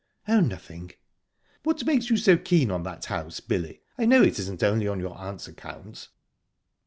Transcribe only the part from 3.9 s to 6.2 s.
I know it isn't only on your aunt's account."